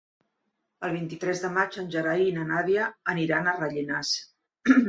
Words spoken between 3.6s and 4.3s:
Rellinars.